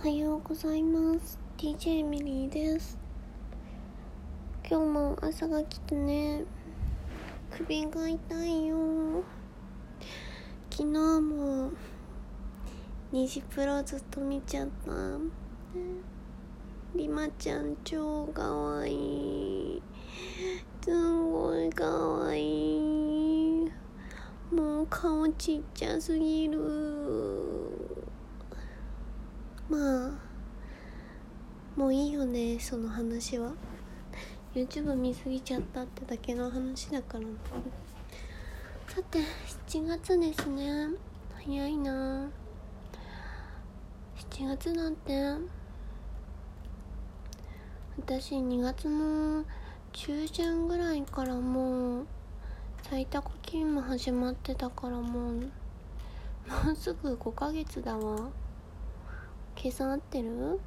[0.00, 1.40] はようございます。
[1.56, 2.96] DJ ミリーです。
[4.64, 6.44] 今日も朝が来てね。
[7.50, 8.76] 首が痛いよ。
[10.70, 11.72] 昨日も
[13.10, 14.92] 虹プロずっと見ちゃった。
[16.94, 18.92] りまちゃん超かわい。
[19.78, 19.82] い
[20.80, 23.72] すごいかわいい。
[24.52, 27.47] もう顔ちっちゃすぎる。
[29.68, 30.10] まあ
[31.76, 33.52] もういいよねその話は。
[34.54, 37.24] YouTube 見すぎちゃったってだけの話だから。
[38.88, 39.18] さて
[39.68, 40.88] 7月ですね。
[41.36, 42.28] 早いな。
[44.30, 45.58] 7月なんて。
[47.98, 49.44] 私2月の
[49.92, 52.06] 中旬ぐらいからもう
[52.90, 58.30] 在宅勤務始まってたからもうもうすぐ5ヶ月だわ。
[59.60, 60.60] 計算合ってる？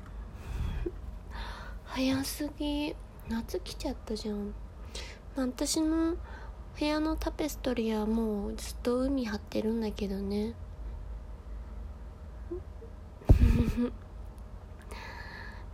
[1.86, 2.94] 早すぎ。
[3.30, 4.54] 夏来ちゃったじゃん。
[5.38, 6.18] 私の
[6.78, 10.56] 部屋のタペストリーはもうずっと海張ってるんだけどね。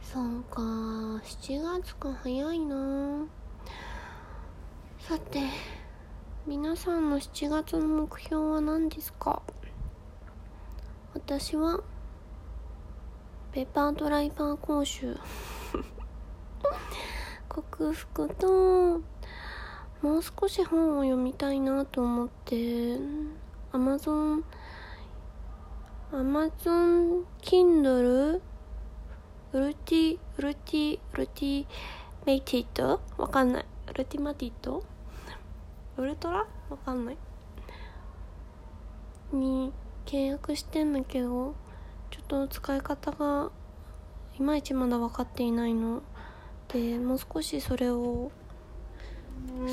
[0.04, 0.62] そうか。
[0.62, 3.26] 7月か早いな。
[5.00, 5.42] さて
[6.46, 9.42] 皆さんの7月の目標は何ですか？
[11.16, 11.82] 私は
[13.52, 15.18] ペッパードライバー講習。
[17.50, 19.02] 克服と
[20.02, 23.00] もう少し本を読みたいなと思って
[23.72, 24.44] アマゾン
[26.12, 28.42] アマゾン Kindle
[29.54, 31.66] ウルティウルティウルティ
[32.26, 33.66] メイティットわかんない。
[33.90, 34.84] ウルティマティット
[35.98, 37.18] ウルトラわかんない。
[39.32, 39.74] に
[40.06, 41.56] 契約してんだけど
[42.10, 43.52] ちょっと使い方が
[44.40, 46.02] いまいちまだ分かっていないの。
[46.68, 48.32] でもう少しそれを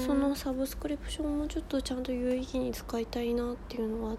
[0.06, 4.16] そのサブスクリプションもちょっとちゃんと有意義に使いたいなっていうのは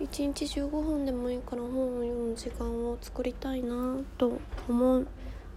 [0.00, 5.06] 1日15分でもいいから本を読む時間を作りたいなと思う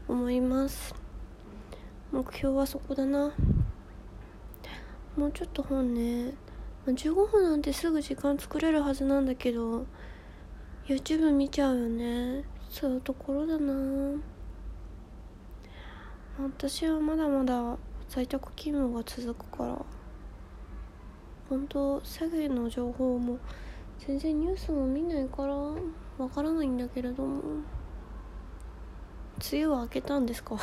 [0.07, 0.95] 思います。
[2.11, 3.31] 目標はそこだな。
[5.15, 6.33] もうちょっと本ね。
[6.87, 9.85] 15分なんてすぐ時間作れるはずなんだけど
[10.89, 12.43] YouTube 見ちゃうよね。
[12.67, 13.73] そういうところだな。
[16.41, 17.77] 私はまだまだ
[18.07, 19.85] 在宅勤務が続くから
[21.47, 23.37] 本当詐欺の情報も
[23.99, 25.75] 全然ニュースも見ないからわ
[26.33, 27.41] からないんだけれども
[29.51, 30.57] 梅雨は明けたんですか？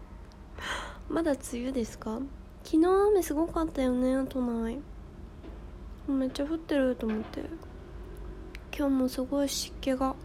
[1.10, 2.20] まだ梅雨ですか？
[2.62, 4.78] 昨日雨すごかったよね都内。
[6.08, 7.42] めっちゃ降ってると思って。
[8.76, 10.16] 今日もすごい湿気が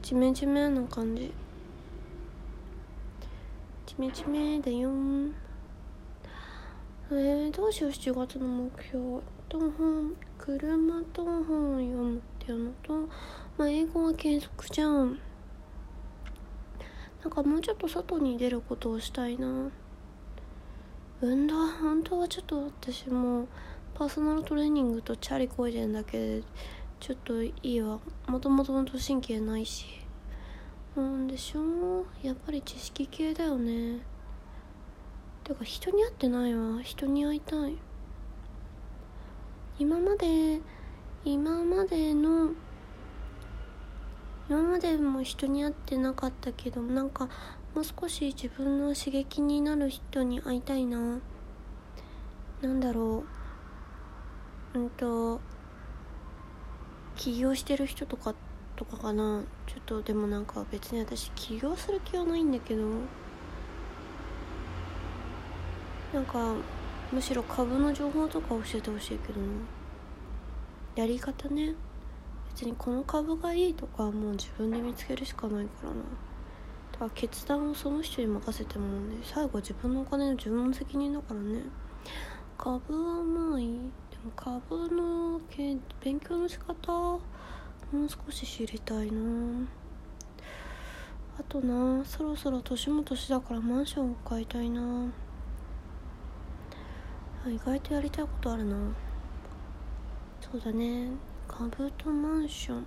[0.00, 1.32] ジメジメな感じ。
[3.84, 4.90] ジメジメだよ。
[7.10, 9.20] えー、どうしよう7月の目標。
[9.48, 13.08] と本車と本を読むっていうのと、
[13.58, 15.18] まあ、英語は継続じゃん。
[17.24, 19.68] なんかもうちょっと外に出ることをしたいな。
[21.22, 23.48] 運動本当はちょっと私も
[23.94, 26.42] パーソナルトレーニングとチャリこいでんだけで
[27.00, 27.98] ちょっといいわ。
[28.26, 29.86] もともとの都神経ないし。
[30.94, 32.04] なんでしょう。
[32.22, 34.00] やっぱり知識系だよね。
[35.42, 36.82] てか人に会ってないわ。
[36.82, 37.78] 人に会いたい。
[39.78, 40.60] 今まで
[41.24, 42.50] 今までの
[44.50, 47.30] 今までも人に会ってなかったけどなんか
[47.74, 51.18] もう少し自分の刺激になる人に会いたいな。
[52.60, 53.24] なんだろ
[54.74, 54.78] う。
[54.78, 55.40] うんと
[57.20, 58.34] 起業してる人とか
[58.76, 59.42] とかかな。
[59.66, 62.82] ちょっとでもなんか別に私起業する気はないんだけど。
[66.14, 66.54] なんか
[67.12, 69.40] むしろ株の情報とか教えてほしいけど。
[69.42, 69.46] な
[70.96, 71.74] やり方ね。
[72.54, 75.96] 別にこの株がいいとかはもう自分で見つけるしかないからな。
[76.92, 81.64] だから決断をその人に任せてもね最後自分のお金の自分の責任だからね。
[82.56, 83.78] 株はまあいい。
[84.36, 85.40] 株の
[86.02, 86.92] 勉強の仕方？
[86.92, 87.20] も
[87.92, 89.20] う少し知りたいな。
[91.38, 95.06] あとなそろそろ年も年だからマンションを買いたいな。
[97.46, 98.76] 意外とやりたいことあるな。
[100.40, 101.08] そうだね。
[101.48, 102.86] 株とマンション。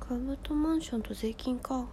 [0.00, 1.84] 株とマンションと税金か。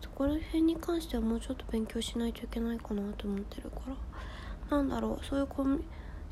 [0.00, 3.80] そこら辺に関してはもうちょっと勉強しないといけないかなと思ってるか
[4.70, 4.76] ら。
[4.78, 5.24] なんだろう。
[5.24, 5.82] そういうコミュ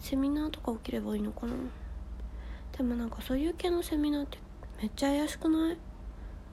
[0.03, 1.55] セミナーとか起きればいいのかな？
[2.77, 4.39] でもなんかそういう系のセミナーって
[4.81, 5.79] めっちゃ怪しくない？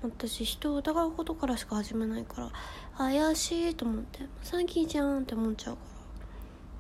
[0.02, 2.52] 私人を疑うことからしか始めないから
[2.98, 5.82] 怪しいと思って詐欺じゃんって思っちゃうか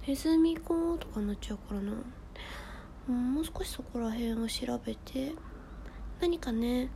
[0.03, 0.07] ら。
[0.07, 1.91] ネズミ子とかになっちゃうからな。
[3.13, 5.33] もう少しそこら辺を調べて
[6.21, 6.89] 何かね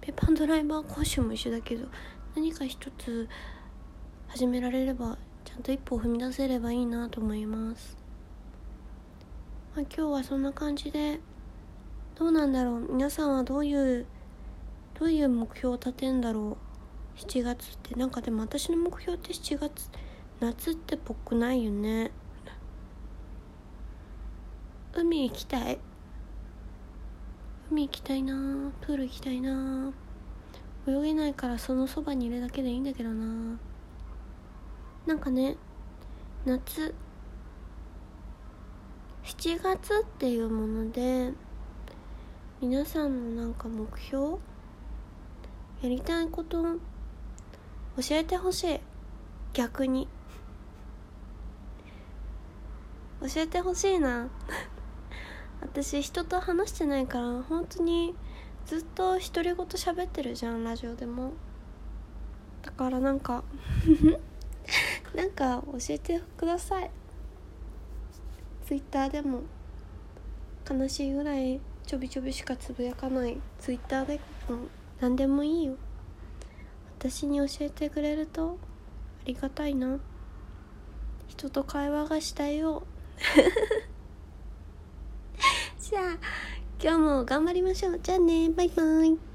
[0.00, 1.86] ペーパードライバー講習も一緒だけど
[2.34, 3.28] 何か一つ
[4.26, 7.96] 始められればちゃんと一歩を踏み出せればいいなと思います、
[9.74, 11.18] まあ、今日はそんな感じで
[12.14, 12.92] どうなんだろう。
[12.92, 14.06] 皆さんはどういう
[14.96, 16.56] どういう目標を立てんだろ
[17.16, 17.18] う。
[17.18, 17.96] 7月って。
[17.96, 19.90] なんかでも私の目標って7月
[20.38, 22.12] 夏ってぽくないよね。
[24.92, 25.80] 海行きたい？
[27.68, 28.70] 海行きたいな。
[28.80, 29.92] プール行きたいな。
[30.86, 33.58] 泳げないからそのそばにいるだけでいいんだけどな。
[35.04, 35.56] なんかね
[36.44, 36.94] 夏
[39.38, 41.32] 7月っていうもので
[42.60, 44.38] 皆さんのなんか目標
[45.82, 46.78] やりたいこと教
[48.12, 48.80] えてほしい。
[49.52, 50.08] 逆に。
[53.20, 54.28] 教えてほしいな。
[55.60, 58.14] 私人と話してないから本当に
[58.66, 61.34] ずっと独り言喋ってるじゃんラジオでも。
[62.62, 63.44] だからなんか
[65.14, 66.90] なんか教えてください。
[68.64, 69.42] ツイッターでも
[70.68, 74.56] 悲しいぐらいちょびちょびしかつぶやかないツイッターでも
[75.00, 75.76] 何でもいいよ。
[76.98, 78.58] 私に教えてくれると
[79.20, 79.98] ありがたいな。
[81.28, 82.84] 人と会話がしたいよ。
[85.78, 86.18] じゃあ
[86.82, 88.00] 今日も頑張りましょう。
[88.02, 88.48] じゃあね。
[88.48, 89.33] バイバイ。